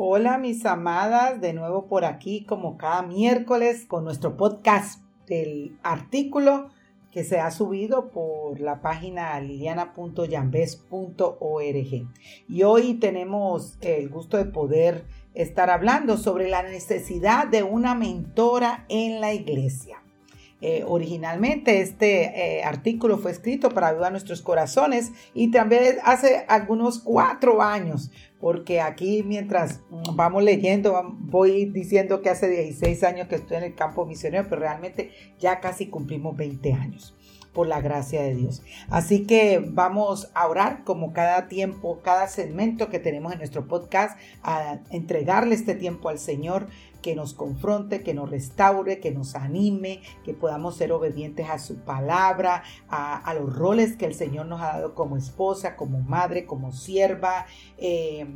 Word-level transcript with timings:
Hola 0.00 0.38
mis 0.38 0.64
amadas, 0.64 1.40
de 1.40 1.52
nuevo 1.52 1.88
por 1.88 2.04
aquí 2.04 2.44
como 2.44 2.78
cada 2.78 3.02
miércoles 3.02 3.84
con 3.84 4.04
nuestro 4.04 4.36
podcast 4.36 5.00
del 5.26 5.76
artículo 5.82 6.68
que 7.10 7.24
se 7.24 7.40
ha 7.40 7.50
subido 7.50 8.10
por 8.10 8.60
la 8.60 8.80
página 8.80 9.40
liliana.yambes.org. 9.40 12.06
Y 12.48 12.62
hoy 12.62 12.94
tenemos 12.94 13.76
el 13.80 14.08
gusto 14.08 14.36
de 14.36 14.44
poder 14.44 15.04
estar 15.34 15.68
hablando 15.68 16.16
sobre 16.16 16.48
la 16.48 16.62
necesidad 16.62 17.48
de 17.48 17.64
una 17.64 17.96
mentora 17.96 18.84
en 18.88 19.20
la 19.20 19.34
iglesia. 19.34 20.00
Eh, 20.60 20.82
originalmente 20.84 21.80
este 21.80 22.58
eh, 22.58 22.64
artículo 22.64 23.18
fue 23.18 23.30
escrito 23.30 23.68
para 23.68 23.88
ayudar 23.88 24.08
a 24.08 24.10
nuestros 24.10 24.42
corazones 24.42 25.12
y 25.32 25.52
también 25.52 25.98
hace 26.02 26.44
algunos 26.48 26.98
cuatro 26.98 27.62
años, 27.62 28.10
porque 28.40 28.80
aquí 28.80 29.22
mientras 29.24 29.82
vamos 30.14 30.42
leyendo, 30.42 31.16
voy 31.18 31.66
diciendo 31.66 32.22
que 32.22 32.30
hace 32.30 32.48
16 32.48 33.04
años 33.04 33.28
que 33.28 33.34
estoy 33.34 33.56
en 33.58 33.64
el 33.64 33.74
campo 33.74 34.06
misionero, 34.06 34.46
pero 34.48 34.60
realmente 34.60 35.10
ya 35.38 35.60
casi 35.60 35.88
cumplimos 35.88 36.36
20 36.36 36.72
años 36.72 37.17
por 37.52 37.66
la 37.66 37.80
gracia 37.80 38.22
de 38.22 38.34
Dios. 38.34 38.62
Así 38.90 39.26
que 39.26 39.64
vamos 39.64 40.30
a 40.34 40.46
orar 40.46 40.84
como 40.84 41.12
cada 41.12 41.48
tiempo, 41.48 42.00
cada 42.02 42.28
segmento 42.28 42.88
que 42.88 42.98
tenemos 42.98 43.32
en 43.32 43.38
nuestro 43.38 43.66
podcast, 43.66 44.18
a 44.42 44.78
entregarle 44.90 45.54
este 45.54 45.74
tiempo 45.74 46.08
al 46.08 46.18
Señor 46.18 46.68
que 47.02 47.14
nos 47.14 47.32
confronte, 47.34 48.02
que 48.02 48.14
nos 48.14 48.30
restaure, 48.30 49.00
que 49.00 49.10
nos 49.10 49.34
anime, 49.34 50.02
que 50.24 50.34
podamos 50.34 50.76
ser 50.76 50.92
obedientes 50.92 51.48
a 51.48 51.58
su 51.58 51.76
palabra, 51.76 52.62
a, 52.88 53.32
los 53.34 53.54
roles 53.54 53.96
que 53.96 54.06
el 54.06 54.14
Señor 54.14 54.46
nos 54.46 54.60
ha 54.60 54.72
dado 54.78 54.94
como 54.94 55.16
esposa, 55.16 55.76
como 55.76 56.00
madre, 56.00 56.44
como 56.44 56.72
sierva, 56.72 57.46
eh, 57.76 58.26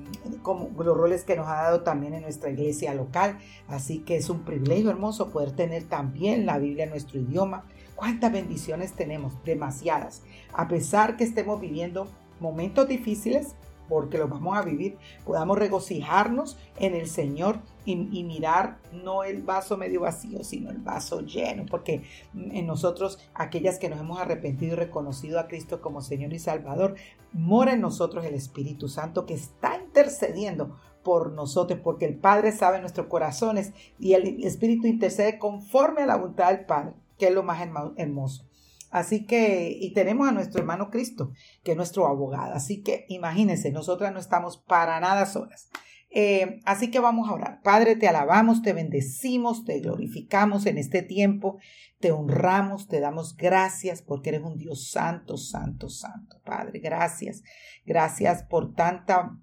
como 0.43 0.71
los 0.83 0.97
roles 0.97 1.25
que 1.25 1.37
nos 1.37 1.49
ha 1.49 1.63
dado 1.63 1.83
también 1.83 2.15
en 2.15 2.23
nuestra 2.23 2.51
iglesia 2.51 2.95
local. 2.95 3.39
Así 3.69 4.01
que 4.01 4.17
es 4.17 4.31
un 4.31 4.45
privilegio 4.45 4.91
hermoso 4.91 5.31
poder 5.31 5.53
tener 5.53 5.85
también 5.85 6.47
la 6.47 6.59
Biblia 6.59 6.85
en 6.85 6.91
nuestro 6.91 7.21
idioma. 7.21 7.65
¿Cuántas 8.03 8.33
bendiciones 8.33 8.95
tenemos? 8.95 9.33
Demasiadas. 9.45 10.25
A 10.53 10.67
pesar 10.67 11.17
que 11.17 11.23
estemos 11.23 11.61
viviendo 11.61 12.09
momentos 12.41 12.89
difíciles, 12.89 13.55
porque 13.89 14.19
los 14.19 14.29
vamos 14.29 14.59
a 14.59 14.63
vivir, 14.63 14.99
podamos 15.25 15.57
regocijarnos 15.57 16.59
en 16.81 16.97
el 16.97 17.07
Señor 17.07 17.61
y, 17.85 17.95
mirar 18.25 18.79
no 18.91 19.23
el 19.23 19.43
vaso 19.43 19.77
medio 19.77 20.01
vacío, 20.01 20.43
sino 20.43 20.73
el 20.73 20.79
vaso 20.79 21.21
lleno, 21.21 21.65
porque 21.71 22.03
en 22.35 22.67
nosotros, 22.67 23.21
aquellas 23.35 23.79
que 23.79 23.89
nos 23.89 24.01
hemos 24.01 24.19
arrepentido 24.19 24.73
y 24.73 24.77
reconocido 24.79 25.39
a 25.39 25.47
Cristo 25.47 25.81
como 25.81 26.01
Señor 26.01 26.33
y 26.33 26.41
Salvador, 26.41 26.97
mora 27.33 27.75
en 27.75 27.83
nosotros 27.83 28.25
el 28.25 28.35
Espíritu 28.35 28.89
Santo 28.89 29.27
que 29.27 29.35
está 29.35 29.81
intercediendo 29.81 30.77
por 31.05 31.31
nosotros, 31.31 31.79
porque 31.79 32.07
el 32.07 32.17
Padre 32.17 32.51
sabe 32.51 32.81
nuestros 32.81 33.07
corazones 33.07 33.73
y 34.01 34.15
el 34.15 34.45
Espíritu 34.45 34.89
intercede 34.89 35.39
conforme 35.39 36.03
a 36.03 36.07
la 36.07 36.17
voluntad 36.17 36.49
del 36.49 36.67
Padre, 36.67 36.95
que 37.23 37.29
es 37.29 37.35
lo 37.35 37.45
más 37.45 37.65
hermoso. 37.97 38.49
Así 38.91 39.27
que, 39.27 39.71
y 39.71 39.93
tenemos 39.93 40.29
a 40.29 40.33
nuestro 40.33 40.59
hermano 40.59 40.91
Cristo, 40.91 41.31
que 41.63 41.71
es 41.71 41.77
nuestro 41.77 42.09
abogado. 42.09 42.53
Así 42.53 42.83
que 42.83 43.07
imagínense, 43.09 43.71
nosotras 43.71 44.13
no 44.13 44.19
estamos 44.19 44.59
para 44.59 44.99
nada 44.99 45.25
solas. 45.27 45.71
Eh, 46.11 46.59
así 46.65 46.91
que 46.91 46.99
vamos 46.99 47.29
a 47.29 47.35
orar. 47.35 47.61
Padre, 47.63 47.95
te 47.95 48.09
alabamos, 48.09 48.61
te 48.61 48.73
bendecimos, 48.73 49.65
te 49.65 49.79
glorificamos 49.79 50.67
en 50.67 50.79
este 50.79 51.03
tiempo, 51.03 51.59
te 52.01 52.11
honramos, 52.11 52.89
te 52.89 52.99
damos 52.99 53.37
gracias 53.37 54.03
porque 54.03 54.31
eres 54.31 54.43
un 54.43 54.59
Dios 54.59 54.91
santo, 54.91 55.37
santo, 55.37 55.91
santo. 55.91 56.41
Padre, 56.45 56.81
gracias. 56.81 57.45
Gracias 57.87 58.43
por 58.43 58.75
tanta 58.75 59.39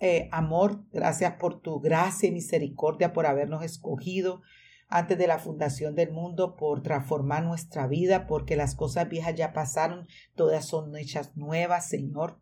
eh, 0.00 0.28
amor, 0.32 0.84
gracias 0.90 1.34
por 1.34 1.60
tu 1.60 1.78
gracia 1.78 2.28
y 2.28 2.32
misericordia, 2.32 3.12
por 3.12 3.26
habernos 3.26 3.62
escogido, 3.62 4.42
antes 4.90 5.16
de 5.16 5.28
la 5.28 5.38
fundación 5.38 5.94
del 5.94 6.10
mundo 6.10 6.56
por 6.56 6.82
transformar 6.82 7.44
nuestra 7.44 7.86
vida, 7.86 8.26
porque 8.26 8.56
las 8.56 8.74
cosas 8.74 9.08
viejas 9.08 9.36
ya 9.36 9.52
pasaron, 9.52 10.08
todas 10.34 10.66
son 10.66 10.96
hechas 10.96 11.36
nuevas, 11.36 11.88
Señor. 11.88 12.40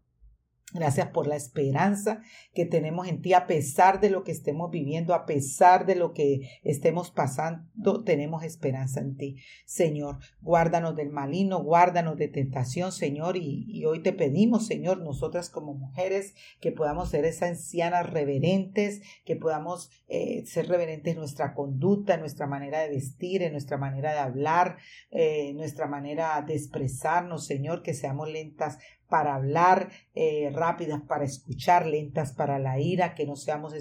Gracias 0.75 1.09
por 1.09 1.27
la 1.27 1.37
esperanza 1.37 2.21
que 2.53 2.67
tenemos 2.67 3.09
en 3.09 3.23
ti, 3.23 3.33
a 3.33 3.47
pesar 3.47 4.01
de 4.01 4.11
lo 4.11 4.23
que 4.23 4.33
estemos 4.33 4.71
viviendo, 4.71 5.15
a 5.15 5.25
pesar 5.25 5.87
de 5.87 5.95
lo 5.95 6.12
que 6.12 6.61
estemos 6.62 7.11
pasando, 7.11 8.05
tenemos 8.05 8.45
esperanza 8.45 9.01
en 9.01 9.17
ti. 9.17 9.37
Señor, 9.65 10.19
guárdanos 10.43 10.95
del 10.95 11.09
maligno, 11.09 11.62
guárdanos 11.62 12.19
de 12.19 12.29
tentación, 12.29 12.93
Señor, 12.93 13.39
y, 13.39 13.83
hoy 13.87 14.03
te 14.03 14.12
pedimos, 14.12 14.67
Señor, 14.67 15.01
nosotras 15.01 15.49
como 15.49 15.73
mujeres, 15.73 16.34
que 16.61 16.71
podamos 16.71 17.09
ser 17.09 17.25
esas 17.25 17.49
ancianas 17.49 18.11
reverentes, 18.11 19.00
que 19.25 19.37
podamos 19.37 19.91
eh, 20.06 20.45
ser 20.45 20.69
reverentes 20.69 21.15
en 21.15 21.21
nuestra 21.21 21.55
conducta, 21.55 22.12
en 22.12 22.21
nuestra 22.21 22.47
manera 22.47 22.81
de 22.81 22.91
vestir, 22.91 23.43
en 23.43 23.53
nuestra 23.53 23.79
manera 23.79 24.12
de 24.12 24.19
hablar, 24.19 24.77
eh, 25.12 25.49
en 25.49 25.56
nuestra 25.56 25.87
manera 25.87 26.43
de 26.43 26.56
expresarnos, 26.56 27.47
Señor, 27.47 27.83
que 27.83 27.95
seamos 27.95 28.29
lentas 28.29 28.77
para 29.09 29.35
hablar, 29.35 29.91
eh, 30.15 30.51
rápidas 30.53 31.01
para 31.03 31.25
escuchar, 31.25 31.87
lentas 31.87 32.33
para 32.33 32.59
la 32.59 32.79
ira, 32.79 33.15
que 33.15 33.27
no 33.27 33.37
seamos 33.37 33.75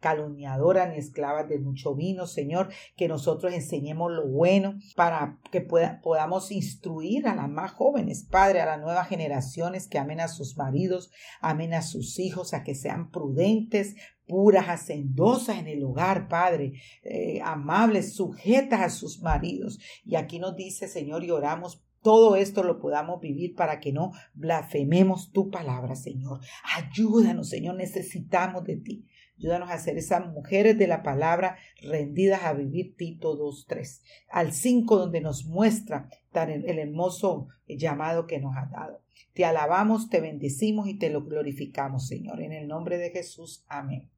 calumniadoras 0.00 0.90
ni 0.90 0.98
esclavas 0.98 1.48
de 1.48 1.58
mucho 1.58 1.94
vino, 1.94 2.26
Señor, 2.26 2.68
que 2.96 3.08
nosotros 3.08 3.52
enseñemos 3.52 4.12
lo 4.12 4.28
bueno 4.28 4.78
para 4.94 5.38
que 5.50 5.60
podamos 5.60 6.52
instruir 6.52 7.26
a 7.26 7.34
las 7.34 7.48
más 7.48 7.72
jóvenes, 7.72 8.26
Padre, 8.30 8.60
a 8.60 8.66
las 8.66 8.80
nuevas 8.80 9.08
generaciones 9.08 9.88
que 9.88 9.98
amen 9.98 10.20
a 10.20 10.28
sus 10.28 10.56
maridos, 10.56 11.10
amen 11.40 11.74
a 11.74 11.82
sus 11.82 12.18
hijos, 12.18 12.54
a 12.54 12.62
que 12.62 12.74
sean 12.74 13.10
prudentes, 13.10 13.96
puras, 14.26 14.68
hacendosas 14.68 15.58
en 15.58 15.68
el 15.68 15.82
hogar, 15.84 16.28
Padre, 16.28 16.74
eh, 17.02 17.40
amables, 17.42 18.14
sujetas 18.14 18.80
a 18.80 18.90
sus 18.90 19.20
maridos. 19.22 19.78
Y 20.04 20.16
aquí 20.16 20.38
nos 20.38 20.56
dice, 20.56 20.88
Señor, 20.88 21.24
y 21.24 21.30
oramos 21.30 21.85
todo 22.06 22.36
esto 22.36 22.62
lo 22.62 22.78
podamos 22.78 23.20
vivir 23.20 23.56
para 23.56 23.80
que 23.80 23.92
no 23.92 24.12
blasfememos 24.34 25.32
tu 25.32 25.50
palabra, 25.50 25.96
Señor. 25.96 26.38
Ayúdanos, 26.76 27.48
Señor, 27.48 27.74
necesitamos 27.74 28.62
de 28.62 28.76
ti. 28.76 29.08
Ayúdanos 29.36 29.72
a 29.72 29.78
ser 29.78 29.98
esas 29.98 30.24
mujeres 30.28 30.78
de 30.78 30.86
la 30.86 31.02
palabra 31.02 31.56
rendidas 31.82 32.44
a 32.44 32.52
vivir 32.52 32.94
Tito 32.96 33.36
2.3 33.36 34.02
al 34.30 34.52
5 34.52 34.98
donde 34.98 35.20
nos 35.20 35.46
muestra 35.46 36.08
tan 36.30 36.48
el 36.48 36.78
hermoso 36.78 37.48
llamado 37.66 38.28
que 38.28 38.38
nos 38.38 38.56
ha 38.56 38.70
dado. 38.70 39.02
Te 39.34 39.44
alabamos, 39.44 40.08
te 40.08 40.20
bendecimos 40.20 40.86
y 40.86 40.94
te 40.94 41.10
lo 41.10 41.24
glorificamos, 41.24 42.06
Señor. 42.06 42.40
En 42.40 42.52
el 42.52 42.68
nombre 42.68 42.98
de 42.98 43.10
Jesús. 43.10 43.64
Amén. 43.66 44.08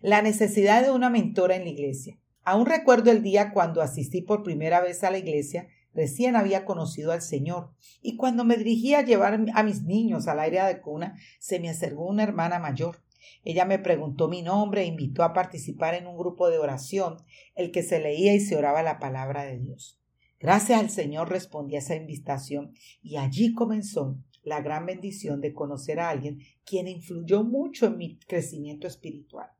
La 0.00 0.22
necesidad 0.22 0.84
de 0.84 0.92
una 0.92 1.10
mentora 1.10 1.56
en 1.56 1.64
la 1.64 1.70
iglesia. 1.70 2.20
Aún 2.44 2.66
recuerdo 2.66 3.10
el 3.10 3.24
día 3.24 3.50
cuando 3.52 3.82
asistí 3.82 4.22
por 4.22 4.44
primera 4.44 4.80
vez 4.80 5.02
a 5.02 5.10
la 5.10 5.18
iglesia 5.18 5.66
Recién 5.94 6.36
había 6.36 6.64
conocido 6.64 7.12
al 7.12 7.22
Señor, 7.22 7.70
y 8.00 8.16
cuando 8.16 8.44
me 8.44 8.56
dirigía 8.56 9.00
a 9.00 9.04
llevar 9.04 9.44
a 9.54 9.62
mis 9.62 9.82
niños 9.82 10.26
al 10.26 10.40
aire 10.40 10.62
de 10.62 10.80
cuna, 10.80 11.16
se 11.38 11.60
me 11.60 11.68
acercó 11.68 12.06
una 12.06 12.22
hermana 12.22 12.58
mayor. 12.58 13.02
Ella 13.44 13.64
me 13.64 13.78
preguntó 13.78 14.28
mi 14.28 14.42
nombre 14.42 14.82
e 14.82 14.86
invitó 14.86 15.22
a 15.22 15.32
participar 15.32 15.94
en 15.94 16.06
un 16.06 16.16
grupo 16.16 16.48
de 16.48 16.58
oración, 16.58 17.18
el 17.54 17.72
que 17.72 17.82
se 17.82 18.00
leía 18.00 18.34
y 18.34 18.40
se 18.40 18.56
oraba 18.56 18.82
la 18.82 18.98
palabra 18.98 19.44
de 19.44 19.58
Dios. 19.58 20.00
Gracias 20.40 20.80
al 20.80 20.90
Señor 20.90 21.28
respondí 21.28 21.76
a 21.76 21.80
esa 21.80 21.94
invitación 21.94 22.72
y 23.02 23.16
allí 23.16 23.52
comenzó 23.54 24.18
la 24.42 24.60
gran 24.60 24.86
bendición 24.86 25.40
de 25.40 25.52
conocer 25.52 26.00
a 26.00 26.08
alguien 26.08 26.40
quien 26.64 26.88
influyó 26.88 27.44
mucho 27.44 27.86
en 27.86 27.96
mi 27.96 28.18
crecimiento 28.18 28.88
espiritual 28.88 29.50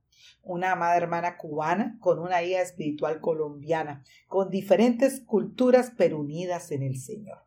una 0.42 0.72
amada 0.72 0.96
hermana 0.96 1.36
cubana 1.36 1.96
con 2.00 2.18
una 2.18 2.42
hija 2.42 2.60
espiritual 2.60 3.20
colombiana, 3.20 4.02
con 4.26 4.50
diferentes 4.50 5.20
culturas 5.20 5.92
pero 5.96 6.20
unidas 6.20 6.70
en 6.72 6.82
el 6.82 6.98
Señor. 6.98 7.38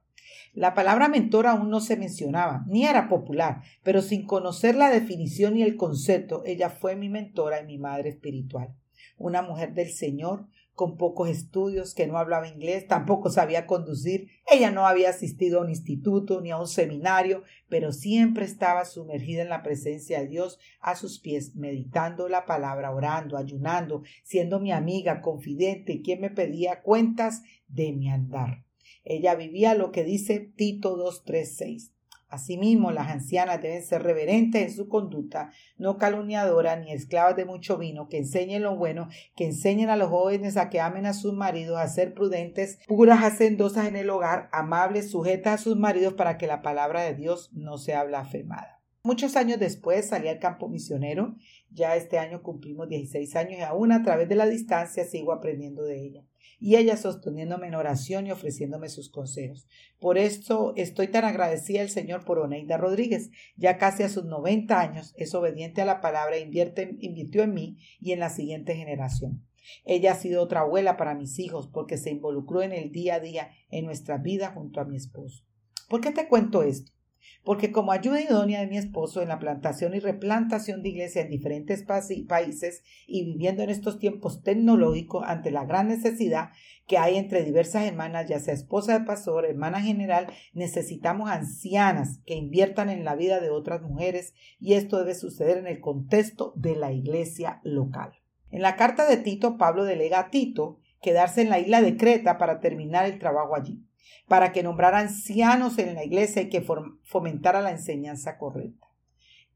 La 0.54 0.74
palabra 0.74 1.10
mentor 1.10 1.48
aún 1.48 1.70
no 1.70 1.82
se 1.82 1.98
mencionaba, 1.98 2.64
ni 2.68 2.86
era 2.86 3.10
popular, 3.10 3.62
pero 3.84 4.02
sin 4.02 4.26
conocer 4.26 4.76
la 4.76 4.90
definición 4.90 5.58
y 5.58 5.64
el 5.64 5.76
concepto, 5.76 6.44
ella 6.46 6.70
fue 6.70 6.96
mi 6.96 7.10
mentora 7.10 7.62
y 7.62 7.66
mi 7.66 7.78
madre 7.78 8.10
espiritual. 8.10 8.74
Una 9.18 9.42
mujer 9.42 9.74
del 9.74 9.90
Señor, 9.92 10.48
con 10.76 10.98
pocos 10.98 11.30
estudios, 11.30 11.96
que 11.96 12.06
no 12.06 12.18
hablaba 12.18 12.48
inglés, 12.48 12.86
tampoco 12.86 13.30
sabía 13.30 13.66
conducir. 13.66 14.30
Ella 14.46 14.72
no 14.72 14.86
había 14.86 15.10
asistido 15.10 15.60
a 15.60 15.64
un 15.64 15.70
instituto 15.70 16.42
ni 16.42 16.52
a 16.52 16.60
un 16.60 16.68
seminario, 16.68 17.44
pero 17.70 17.94
siempre 17.94 18.46
estaba 18.46 18.84
sumergida 18.86 19.42
en 19.42 19.50
la 19.50 19.64
presencia 19.64 20.20
de 20.20 20.28
Dios 20.28 20.60
a 20.82 20.96
sus 20.96 21.20
pies, 21.20 21.56
meditando 21.56 22.28
la 22.28 22.46
palabra, 22.46 22.92
orando, 22.92 23.38
ayunando, 23.38 24.04
siendo 24.24 24.60
mi 24.60 24.74
amiga, 24.74 25.22
confidente, 25.22 26.02
quien 26.02 26.20
me 26.22 26.30
pedía 26.30 26.82
cuentas 26.82 27.42
de 27.68 27.94
mi 27.94 28.10
andar. 28.10 28.66
Ella 29.06 29.36
vivía 29.36 29.76
lo 29.76 29.92
que 29.92 30.04
dice 30.04 30.40
Tito 30.40 30.98
236. 30.98 31.95
Asimismo, 32.36 32.92
las 32.92 33.10
ancianas 33.10 33.62
deben 33.62 33.82
ser 33.82 34.04
reverentes 34.04 34.62
en 34.62 34.72
su 34.72 34.90
conducta, 34.90 35.52
no 35.78 35.98
calumniadoras 35.98 36.80
ni 36.80 36.92
esclavas 36.92 37.36
de 37.36 37.46
mucho 37.46 37.78
vino, 37.78 38.10
que 38.10 38.18
enseñen 38.18 38.62
lo 38.62 38.76
bueno, 38.76 39.08
que 39.36 39.46
enseñen 39.46 39.90
a 39.90 39.96
los 39.96 40.10
jóvenes 40.10 40.58
a 40.58 40.70
que 40.70 40.82
amen 40.82 41.06
a 41.06 41.14
sus 41.14 41.34
maridos, 41.34 41.78
a 41.78 41.88
ser 41.88 42.14
prudentes, 42.14 42.80
puras, 42.88 43.24
hacendosas 43.24 43.88
en 43.88 43.96
el 43.96 44.10
hogar, 44.10 44.50
amables, 44.52 45.12
sujetas 45.12 45.62
a 45.62 45.64
sus 45.64 45.78
maridos 45.78 46.14
para 46.14 46.38
que 46.38 46.48
la 46.48 46.62
palabra 46.62 47.02
de 47.02 47.14
Dios 47.14 47.52
no 47.54 47.78
sea 47.78 48.04
blasfemada. 48.04 48.75
Muchos 49.06 49.36
años 49.36 49.60
después 49.60 50.08
salí 50.08 50.30
al 50.30 50.40
campo 50.40 50.68
misionero. 50.68 51.36
Ya 51.70 51.96
este 51.96 52.18
año 52.18 52.42
cumplimos 52.42 52.90
16 52.90 53.36
años 53.36 53.60
y 53.60 53.62
aún 53.62 53.92
a 53.92 54.02
través 54.02 54.28
de 54.28 54.34
la 54.34 54.48
distancia 54.48 55.06
sigo 55.06 55.32
aprendiendo 55.32 55.84
de 55.84 56.02
ella. 56.02 56.26
Y 56.60 56.76
ella 56.76 56.98
sosteniéndome 56.98 57.68
en 57.68 57.76
oración 57.76 58.26
y 58.26 58.32
ofreciéndome 58.32 58.90
sus 58.90 59.12
consejos. 59.12 59.68
Por 60.00 60.18
esto 60.18 60.74
estoy 60.76 61.10
tan 61.10 61.24
agradecida 61.24 61.82
al 61.82 61.90
Señor 61.90 62.26
por 62.26 62.40
Oneida 62.40 62.78
Rodríguez. 62.78 63.30
Ya 63.56 63.78
casi 63.78 64.02
a 64.02 64.10
sus 64.10 64.26
90 64.26 64.82
años 64.82 65.14
es 65.18 65.36
obediente 65.36 65.84
a 65.84 65.86
la 65.86 66.02
palabra 66.02 66.38
e 66.38 66.42
invierte, 66.42 66.98
invirtió 67.00 67.44
en 67.44 67.54
mí 67.54 67.78
y 68.02 68.12
en 68.12 68.20
la 68.20 68.32
siguiente 68.32 68.74
generación. 68.74 69.46
Ella 69.84 70.14
ha 70.14 70.16
sido 70.16 70.42
otra 70.42 70.62
abuela 70.62 70.98
para 70.98 71.14
mis 71.14 71.38
hijos 71.38 71.68
porque 71.68 72.00
se 72.00 72.10
involucró 72.10 72.64
en 72.64 72.72
el 72.72 72.92
día 72.92 73.16
a 73.16 73.20
día 73.20 73.52
en 73.70 73.86
nuestra 73.86 74.18
vida 74.18 74.52
junto 74.56 74.82
a 74.82 74.86
mi 74.86 74.98
esposo. 74.98 75.46
¿Por 75.90 76.02
qué 76.02 76.10
te 76.10 76.28
cuento 76.28 76.64
esto? 76.64 76.95
Porque 77.44 77.72
como 77.72 77.92
ayuda 77.92 78.22
idónea 78.22 78.60
de 78.60 78.68
mi 78.68 78.78
esposo 78.78 79.22
en 79.22 79.30
la 79.30 79.40
plantación 79.40 79.94
y 79.94 80.00
replantación 80.00 80.82
de 80.82 80.90
iglesia 80.90 81.22
en 81.22 81.30
diferentes 81.30 81.86
países 82.28 82.84
y 83.08 83.24
viviendo 83.24 83.64
en 83.64 83.70
estos 83.70 84.00
tiempos 84.00 84.42
tecnológicos 84.44 85.24
ante 85.26 85.52
la 85.52 85.66
gran 85.66 85.88
necesidad 85.88 86.50
que 86.88 86.98
hay 86.98 87.18
entre 87.18 87.44
diversas 87.44 87.86
hermanas, 87.86 88.28
ya 88.28 88.40
sea 88.40 88.54
esposa 88.54 89.00
de 89.00 89.06
pastor, 89.06 89.46
hermana 89.46 89.82
general, 89.82 90.28
necesitamos 90.54 91.30
ancianas 91.30 92.20
que 92.26 92.36
inviertan 92.36 92.90
en 92.90 93.06
la 93.06 93.16
vida 93.16 93.40
de 93.40 93.50
otras 93.50 93.82
mujeres 93.82 94.34
y 94.60 94.74
esto 94.74 94.98
debe 94.98 95.16
suceder 95.16 95.58
en 95.58 95.68
el 95.68 95.80
contexto 95.80 96.54
de 96.56 96.76
la 96.76 96.92
iglesia 96.92 97.60
local. 97.64 98.14
En 98.52 98.62
la 98.62 98.76
carta 98.76 99.08
de 99.08 99.18
Tito, 99.18 99.58
Pablo 99.58 99.84
delega 99.84 100.20
a 100.20 100.30
Tito 100.30 100.80
quedarse 101.02 101.42
en 101.42 101.50
la 101.50 101.60
isla 101.60 101.82
de 101.82 101.98
Creta 101.98 102.38
para 102.38 102.60
terminar 102.60 103.06
el 103.06 103.20
trabajo 103.20 103.56
allí 103.56 103.85
para 104.28 104.52
que 104.52 104.64
nombrara 104.64 105.00
ancianos 105.00 105.78
en 105.78 105.96
la 105.96 106.04
iglesia 106.04 106.44
y 106.44 106.50
que 106.50 106.66
fomentara 107.04 107.62
la 107.62 107.72
enseñanza 107.72 108.38
correcta. 108.38 108.88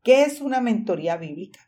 ¿Qué 0.03 0.23
es 0.23 0.41
una 0.41 0.61
mentoría 0.61 1.17
bíblica? 1.17 1.59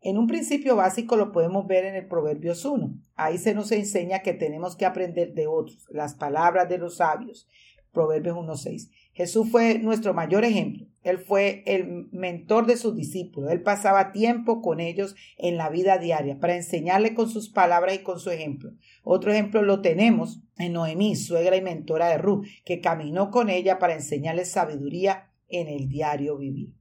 En 0.00 0.18
un 0.18 0.26
principio 0.26 0.74
básico 0.74 1.16
lo 1.16 1.30
podemos 1.30 1.66
ver 1.66 1.84
en 1.84 1.94
el 1.94 2.08
Proverbios 2.08 2.64
1. 2.64 2.92
Ahí 3.14 3.38
se 3.38 3.54
nos 3.54 3.70
enseña 3.70 4.20
que 4.20 4.34
tenemos 4.34 4.74
que 4.74 4.84
aprender 4.84 5.32
de 5.34 5.46
otros, 5.46 5.86
las 5.90 6.14
palabras 6.14 6.68
de 6.68 6.78
los 6.78 6.96
sabios. 6.96 7.48
Proverbios 7.92 8.36
1.6. 8.36 8.90
Jesús 9.12 9.50
fue 9.50 9.78
nuestro 9.78 10.12
mayor 10.12 10.44
ejemplo. 10.44 10.86
Él 11.02 11.18
fue 11.18 11.62
el 11.66 12.08
mentor 12.12 12.66
de 12.66 12.76
sus 12.76 12.94
discípulos. 12.94 13.50
Él 13.50 13.62
pasaba 13.62 14.12
tiempo 14.12 14.62
con 14.62 14.80
ellos 14.80 15.16
en 15.36 15.56
la 15.56 15.68
vida 15.68 15.98
diaria 15.98 16.38
para 16.38 16.56
enseñarle 16.56 17.14
con 17.14 17.28
sus 17.28 17.48
palabras 17.48 17.96
y 17.96 18.02
con 18.02 18.20
su 18.20 18.30
ejemplo. 18.30 18.72
Otro 19.02 19.32
ejemplo 19.32 19.62
lo 19.62 19.80
tenemos 19.80 20.42
en 20.58 20.74
Noemí, 20.74 21.16
suegra 21.16 21.56
y 21.56 21.62
mentora 21.62 22.08
de 22.08 22.18
Ruth, 22.18 22.46
que 22.64 22.80
caminó 22.80 23.30
con 23.30 23.50
ella 23.50 23.78
para 23.78 23.94
enseñarle 23.94 24.44
sabiduría 24.44 25.30
en 25.48 25.68
el 25.68 25.88
diario 25.88 26.38
vivir. 26.38 26.74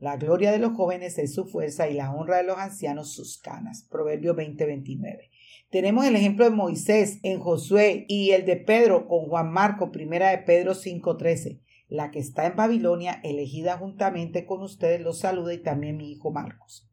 La 0.00 0.16
gloria 0.16 0.52
de 0.52 0.58
los 0.58 0.72
jóvenes 0.72 1.16
es 1.18 1.32
su 1.32 1.46
fuerza 1.46 1.88
y 1.88 1.94
la 1.94 2.12
honra 2.12 2.38
de 2.38 2.42
los 2.42 2.58
ancianos 2.58 3.14
sus 3.14 3.38
canas. 3.38 3.86
Proverbio 3.88 4.34
20:29. 4.34 5.30
Tenemos 5.70 6.04
el 6.04 6.14
ejemplo 6.16 6.44
de 6.44 6.50
Moisés 6.50 7.20
en 7.22 7.40
Josué 7.40 8.04
y 8.08 8.32
el 8.32 8.44
de 8.44 8.56
Pedro 8.56 9.06
con 9.06 9.26
Juan 9.26 9.50
Marco, 9.50 9.92
primera 9.92 10.30
de 10.30 10.38
Pedro 10.38 10.74
5:13. 10.74 11.60
La 11.88 12.10
que 12.10 12.18
está 12.18 12.46
en 12.46 12.56
Babilonia, 12.56 13.20
elegida 13.22 13.76
juntamente 13.76 14.46
con 14.46 14.62
ustedes, 14.62 15.00
los 15.00 15.18
saluda 15.18 15.52
y 15.52 15.58
también 15.58 15.96
mi 15.96 16.10
hijo 16.10 16.30
Marcos. 16.30 16.88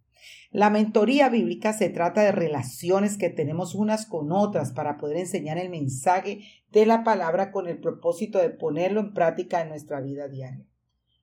La 0.52 0.70
mentoría 0.70 1.30
bíblica 1.30 1.72
se 1.72 1.90
trata 1.90 2.22
de 2.22 2.34
relaciones 2.34 3.18
que 3.18 3.30
tenemos 3.30 3.74
unas 3.74 4.06
con 4.06 4.32
otras 4.32 4.74
para 4.74 4.98
poder 4.98 5.18
enseñar 5.18 5.58
el 5.58 5.70
mensaje 5.70 6.42
de 6.72 6.86
la 6.86 7.04
palabra 7.04 7.52
con 7.52 7.68
el 7.68 7.80
propósito 7.80 8.38
de 8.38 8.50
ponerlo 8.50 9.00
en 9.00 9.14
práctica 9.14 9.62
en 9.62 9.70
nuestra 9.70 10.02
vida 10.02 10.28
diaria. 10.28 10.66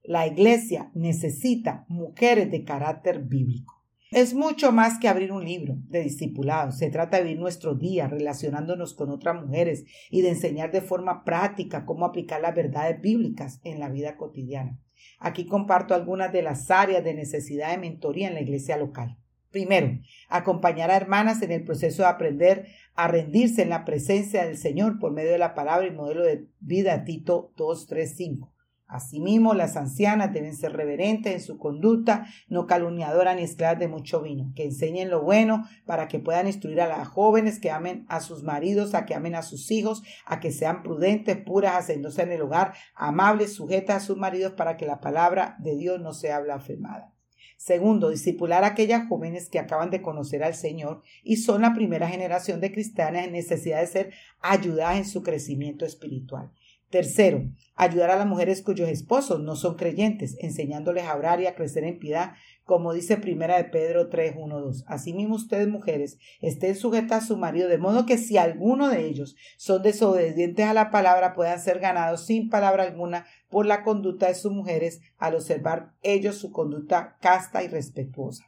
La 0.03 0.27
iglesia 0.27 0.91
necesita 0.95 1.85
mujeres 1.89 2.51
de 2.51 2.65
carácter 2.65 3.21
bíblico. 3.21 3.78
Es 4.11 4.33
mucho 4.33 4.73
más 4.73 4.99
que 4.99 5.07
abrir 5.07 5.33
un 5.33 5.45
libro 5.45 5.77
de 5.89 6.03
discipulado. 6.03 6.73
Se 6.73 6.89
trata 6.89 7.19
de 7.19 7.25
vivir 7.25 7.39
nuestro 7.39 7.75
día 7.75 8.09
relacionándonos 8.09 8.95
con 8.95 9.11
otras 9.11 9.35
mujeres 9.45 9.85
y 10.11 10.23
de 10.23 10.31
enseñar 10.31 10.73
de 10.73 10.81
forma 10.81 11.25
práctica 11.25 11.85
cómo 11.85 12.07
aplicar 12.07 12.41
las 12.41 12.55
verdades 12.55 13.03
bíblicas 13.03 13.61
en 13.65 13.81
la 13.81 13.91
vida 13.91 14.17
cotidiana. 14.17 14.81
Aquí 15.19 15.45
comparto 15.45 15.95
algunas 15.95 16.33
de 16.33 16.41
las 16.41 16.71
áreas 16.71 17.05
de 17.05 17.13
necesidad 17.13 17.71
de 17.71 17.79
mentoría 17.79 18.29
en 18.29 18.35
la 18.35 18.41
iglesia 18.41 18.79
local. 18.79 19.19
Primero, 19.51 19.99
acompañar 20.31 20.91
a 20.91 20.97
hermanas 20.97 21.43
en 21.43 21.53
el 21.53 21.65
proceso 21.65 22.03
de 22.03 22.09
aprender 22.09 22.67
a 22.95 23.09
rendirse 23.09 23.61
en 23.61 23.69
la 23.69 23.85
presencia 23.85 24.47
del 24.47 24.57
Señor 24.57 24.99
por 24.99 25.13
medio 25.13 25.33
de 25.33 25.39
la 25.39 25.55
palabra 25.55 25.87
y 25.87 25.91
modelo 25.91 26.23
de 26.23 26.47
vida 26.61 27.05
Tito 27.05 27.53
2, 27.57 27.87
3, 27.87 28.17
5. 28.17 28.53
Asimismo, 28.89 29.53
las 29.53 29.77
ancianas 29.77 30.33
deben 30.33 30.57
ser 30.57 30.73
reverentes 30.73 31.35
en 31.35 31.41
su 31.43 31.59
conducta, 31.59 32.27
no 32.49 32.67
calumniadoras 32.67 33.37
ni 33.37 33.43
esclavas 33.43 33.79
de 33.79 33.87
mucho 33.87 34.23
vino, 34.23 34.51
que 34.57 34.65
enseñen 34.65 35.11
lo 35.11 35.23
bueno 35.23 35.69
para 35.85 36.09
que 36.09 36.21
puedan 36.21 36.47
instruir 36.47 36.81
a 36.81 36.89
las 36.89 37.07
jóvenes 37.07 37.61
que 37.61 37.71
amen 37.71 38.07
a 38.09 38.21
sus 38.21 38.43
maridos, 38.43 38.95
a 38.95 39.05
que 39.05 39.15
amen 39.15 39.35
a 39.35 39.43
sus 39.43 39.71
hijos, 39.71 40.03
a 40.25 40.41
que 40.41 40.53
sean 40.53 40.83
prudentes, 40.83 41.37
puras, 41.37 41.75
haciéndose 41.75 42.23
en 42.23 42.33
el 42.33 42.41
hogar, 42.41 42.73
amables, 42.95 43.53
sujetas 43.53 44.03
a 44.03 44.07
sus 44.07 44.17
maridos 44.17 44.55
para 44.55 44.79
que 44.79 44.87
la 44.87 45.01
palabra 45.01 45.57
de 45.59 45.77
Dios 45.77 46.01
no 46.01 46.15
sea 46.15 46.41
blasfemada. 46.41 47.13
Segundo, 47.59 48.11
discipular 48.11 48.63
a 48.63 48.69
aquellas 48.69 49.09
jóvenes 49.09 49.51
que 49.51 49.59
acaban 49.59 49.91
de 49.91 50.01
conocer 50.01 50.45
al 50.45 50.55
Señor 50.55 51.03
y 51.25 51.39
son 51.39 51.63
la 51.63 51.75
primera 51.75 52.09
generación 52.09 52.61
de 52.61 52.71
cristianas 52.71 53.27
en 53.27 53.33
necesidad 53.33 53.81
de 53.81 53.87
ser 53.89 54.13
ayudadas 54.41 54.97
en 54.99 55.05
su 55.05 55.25
crecimiento 55.25 55.85
espiritual. 55.85 56.53
Tercero, 56.91 57.45
ayudar 57.75 58.11
a 58.11 58.17
las 58.17 58.27
mujeres 58.27 58.63
cuyos 58.63 58.89
esposos 58.89 59.41
no 59.41 59.57
son 59.57 59.77
creyentes, 59.77 60.37
enseñándoles 60.41 61.05
a 61.05 61.17
orar 61.17 61.39
y 61.41 61.47
a 61.47 61.55
crecer 61.55 61.85
en 61.85 61.99
piedad, 61.99 62.33
como 62.65 62.95
dice 62.95 63.19
primera 63.19 63.59
de 63.59 63.65
Pedro 63.65 64.09
3, 64.09 64.37
1, 64.39 64.61
2. 64.61 64.85
Asimismo 64.87 65.35
ustedes 65.35 65.69
mujeres 65.69 66.19
estén 66.41 66.77
sujetas 66.77 67.25
a 67.25 67.27
su 67.27 67.37
marido, 67.37 67.69
de 67.69 67.77
modo 67.77 68.07
que 68.07 68.17
si 68.17 68.39
alguno 68.39 68.89
de 68.89 69.07
ellos 69.07 69.37
son 69.59 69.83
desobedientes 69.83 70.65
a 70.65 70.73
la 70.73 70.91
palabra, 70.91 71.35
puedan 71.35 71.61
ser 71.61 71.79
ganados 71.79 72.25
sin 72.25 72.49
palabra 72.49 72.85
alguna 72.85 73.27
por 73.51 73.67
la 73.67 73.83
conducta 73.83 74.29
de 74.29 74.35
sus 74.35 74.53
mujeres, 74.53 75.03
al 75.19 75.35
observar 75.35 75.93
ellos 76.03 76.37
su 76.37 76.53
conducta 76.53 77.19
casta 77.21 77.63
y 77.63 77.69
respetuosa. 77.69 78.45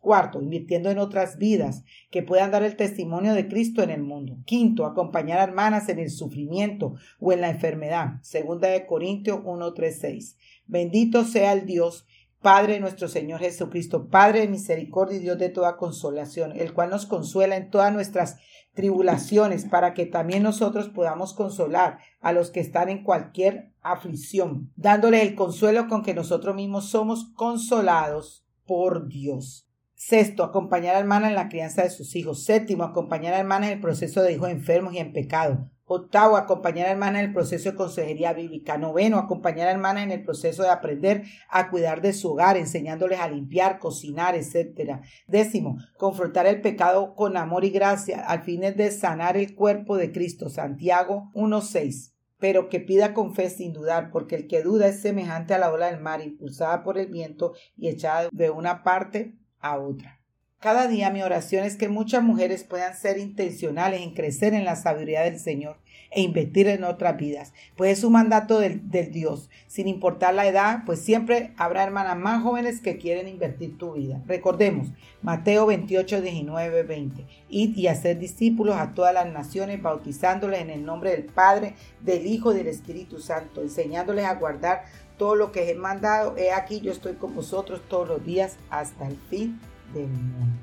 Cuarto, 0.00 0.40
invirtiendo 0.40 0.90
en 0.90 0.98
otras 0.98 1.36
vidas 1.36 1.84
que 2.10 2.22
puedan 2.22 2.50
dar 2.50 2.62
el 2.62 2.76
testimonio 2.76 3.34
de 3.34 3.48
Cristo 3.48 3.82
en 3.82 3.90
el 3.90 4.02
mundo. 4.02 4.38
Quinto, 4.46 4.86
acompañar 4.86 5.38
a 5.38 5.44
hermanas 5.44 5.88
en 5.90 5.98
el 5.98 6.10
sufrimiento 6.10 6.94
o 7.18 7.32
en 7.32 7.42
la 7.42 7.50
enfermedad. 7.50 8.14
Segunda 8.22 8.68
de 8.68 8.86
Corintios 8.86 9.40
1, 9.44 9.74
3, 9.74 9.98
6. 10.00 10.36
Bendito 10.66 11.24
sea 11.24 11.52
el 11.52 11.66
Dios, 11.66 12.06
Padre 12.40 12.80
nuestro 12.80 13.08
Señor 13.08 13.40
Jesucristo, 13.40 14.08
Padre 14.08 14.40
de 14.40 14.48
misericordia 14.48 15.18
y 15.18 15.20
Dios 15.20 15.38
de 15.38 15.50
toda 15.50 15.76
consolación, 15.76 16.52
el 16.58 16.72
cual 16.72 16.88
nos 16.88 17.04
consuela 17.04 17.56
en 17.56 17.68
todas 17.68 17.92
nuestras 17.92 18.38
tribulaciones 18.72 19.66
para 19.66 19.92
que 19.92 20.06
también 20.06 20.42
nosotros 20.42 20.88
podamos 20.88 21.34
consolar 21.34 21.98
a 22.20 22.32
los 22.32 22.50
que 22.50 22.60
están 22.60 22.88
en 22.88 23.04
cualquier 23.04 23.72
aflicción, 23.82 24.72
dándoles 24.76 25.22
el 25.22 25.34
consuelo 25.34 25.86
con 25.88 26.02
que 26.02 26.14
nosotros 26.14 26.54
mismos 26.54 26.88
somos 26.88 27.30
consolados 27.34 28.46
por 28.64 29.08
Dios. 29.08 29.69
Sexto, 30.02 30.44
acompañar 30.44 30.96
a 30.96 30.98
hermana 30.98 31.28
en 31.28 31.34
la 31.34 31.50
crianza 31.50 31.82
de 31.82 31.90
sus 31.90 32.16
hijos. 32.16 32.44
Séptimo, 32.44 32.84
acompañar 32.84 33.34
a 33.34 33.38
hermana 33.38 33.66
en 33.66 33.74
el 33.74 33.80
proceso 33.82 34.22
de 34.22 34.32
hijos 34.32 34.48
enfermos 34.48 34.94
y 34.94 34.98
en 34.98 35.12
pecado. 35.12 35.70
Octavo, 35.84 36.38
acompañar 36.38 36.86
a 36.86 36.92
hermana 36.92 37.20
en 37.20 37.26
el 37.26 37.34
proceso 37.34 37.70
de 37.70 37.76
consejería 37.76 38.32
bíblica. 38.32 38.78
Noveno, 38.78 39.18
acompañar 39.18 39.68
a 39.68 39.72
hermana 39.72 40.02
en 40.02 40.10
el 40.10 40.24
proceso 40.24 40.62
de 40.62 40.70
aprender 40.70 41.24
a 41.50 41.68
cuidar 41.68 42.00
de 42.00 42.14
su 42.14 42.30
hogar, 42.30 42.56
enseñándoles 42.56 43.20
a 43.20 43.28
limpiar, 43.28 43.78
cocinar, 43.78 44.34
etc. 44.36 45.02
Décimo, 45.26 45.76
confrontar 45.98 46.46
el 46.46 46.62
pecado 46.62 47.14
con 47.14 47.36
amor 47.36 47.66
y 47.66 47.70
gracia 47.70 48.24
al 48.26 48.42
fin 48.42 48.62
de 48.62 48.90
sanar 48.92 49.36
el 49.36 49.54
cuerpo 49.54 49.98
de 49.98 50.12
Cristo. 50.12 50.48
Santiago 50.48 51.30
1.6 51.34 52.14
pero 52.38 52.70
que 52.70 52.80
pida 52.80 53.12
con 53.12 53.34
fe 53.34 53.50
sin 53.50 53.74
dudar, 53.74 54.10
porque 54.10 54.34
el 54.34 54.46
que 54.48 54.62
duda 54.62 54.86
es 54.86 55.02
semejante 55.02 55.52
a 55.52 55.58
la 55.58 55.70
ola 55.70 55.90
del 55.90 56.00
mar, 56.00 56.22
impulsada 56.22 56.82
por 56.82 56.96
el 56.96 57.08
viento 57.08 57.52
y 57.76 57.88
echada 57.88 58.30
de 58.32 58.48
una 58.48 58.82
parte 58.82 59.39
a 59.60 59.78
otra. 59.78 60.19
Cada 60.60 60.88
día 60.88 61.08
mi 61.08 61.22
oración 61.22 61.64
es 61.64 61.76
que 61.76 61.88
muchas 61.88 62.22
mujeres 62.22 62.64
puedan 62.64 62.94
ser 62.94 63.16
intencionales 63.16 64.02
en 64.02 64.12
crecer 64.12 64.52
en 64.52 64.66
la 64.66 64.76
sabiduría 64.76 65.22
del 65.22 65.38
Señor 65.38 65.78
e 66.10 66.20
invertir 66.20 66.68
en 66.68 66.84
otras 66.84 67.16
vidas, 67.16 67.54
pues 67.76 67.96
es 67.96 68.04
un 68.04 68.12
mandato 68.12 68.58
del, 68.60 68.82
Dios. 69.10 69.48
Sin 69.68 69.88
importar 69.88 70.34
la 70.34 70.46
edad, 70.46 70.82
pues 70.84 71.00
siempre 71.00 71.54
habrá 71.56 71.82
hermanas 71.82 72.18
más 72.18 72.42
jóvenes 72.42 72.82
que 72.82 72.98
quieren 72.98 73.26
invertir 73.26 73.78
tu 73.78 73.94
vida. 73.94 74.20
Recordemos, 74.26 74.88
Mateo 75.22 75.64
28, 75.64 76.20
19, 76.20 76.82
20. 76.82 77.26
Id 77.48 77.76
y 77.78 77.86
hacer 77.86 78.18
discípulos 78.18 78.76
a 78.76 78.92
todas 78.92 79.14
las 79.14 79.32
naciones, 79.32 79.80
bautizándoles 79.80 80.60
en 80.60 80.68
el 80.68 80.84
nombre 80.84 81.12
del 81.12 81.24
Padre, 81.24 81.74
del 82.02 82.26
Hijo 82.26 82.52
y 82.52 82.58
del 82.58 82.66
Espíritu 82.66 83.18
Santo, 83.18 83.62
enseñándoles 83.62 84.26
a 84.26 84.34
guardar 84.34 84.84
todo 85.16 85.36
lo 85.36 85.52
que 85.52 85.70
he 85.70 85.74
mandado. 85.74 86.36
He 86.36 86.52
aquí, 86.52 86.82
yo 86.82 86.92
estoy 86.92 87.14
con 87.14 87.34
vosotros 87.34 87.80
todos 87.88 88.06
los 88.06 88.26
días 88.26 88.58
hasta 88.68 89.06
el 89.08 89.16
fin 89.30 89.58
del 89.92 90.08
mundo. 90.08 90.56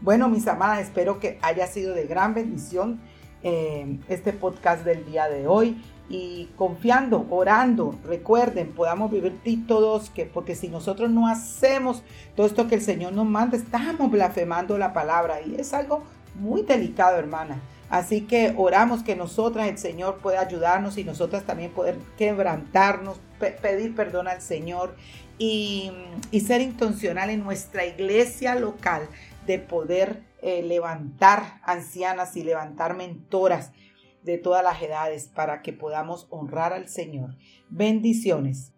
Bueno, 0.00 0.28
mis 0.28 0.46
amadas, 0.48 0.80
espero 0.80 1.20
que 1.20 1.38
haya 1.42 1.66
sido 1.66 1.94
de 1.94 2.06
gran 2.06 2.34
bendición 2.34 3.00
eh, 3.42 3.98
este 4.08 4.32
podcast 4.32 4.84
del 4.84 5.04
día 5.04 5.28
de 5.28 5.46
hoy 5.46 5.82
y 6.10 6.48
confiando, 6.56 7.26
orando, 7.30 7.94
recuerden, 8.04 8.72
podamos 8.72 9.10
vivir 9.10 9.38
todos, 9.66 10.10
que, 10.10 10.26
porque 10.26 10.56
si 10.56 10.68
nosotros 10.68 11.08
no 11.10 11.28
hacemos 11.28 12.02
todo 12.34 12.46
esto 12.46 12.66
que 12.66 12.74
el 12.74 12.82
Señor 12.82 13.12
nos 13.12 13.26
manda, 13.26 13.56
estamos 13.56 14.10
blasfemando 14.10 14.76
la 14.76 14.92
palabra 14.92 15.40
y 15.40 15.54
es 15.54 15.72
algo 15.72 16.02
muy 16.34 16.62
delicado, 16.62 17.16
hermana. 17.16 17.60
Así 17.90 18.22
que 18.22 18.54
oramos 18.56 19.02
que 19.02 19.14
nosotras, 19.16 19.68
el 19.68 19.78
Señor 19.78 20.18
pueda 20.18 20.40
ayudarnos 20.40 20.98
y 20.98 21.04
nosotras 21.04 21.44
también 21.44 21.70
poder 21.70 21.96
quebrantarnos, 22.18 23.20
pedir 23.40 23.94
perdón 23.94 24.28
al 24.28 24.40
Señor 24.40 24.94
y, 25.38 25.90
ser 26.44 26.60
intencional 26.60 27.30
en 27.30 27.42
nuestra 27.42 27.86
iglesia 27.86 28.54
local 28.54 29.08
de 29.46 29.58
poder 29.58 30.22
eh, 30.42 30.62
levantar 30.62 31.60
ancianas 31.64 32.36
y 32.36 32.44
levantar 32.44 32.94
mentoras 32.94 33.72
de 34.22 34.38
todas 34.38 34.62
las 34.62 34.82
edades 34.82 35.28
para 35.28 35.62
que 35.62 35.72
podamos 35.72 36.26
honrar 36.30 36.72
al 36.72 36.88
Señor. 36.88 37.36
Bendiciones. 37.70 38.72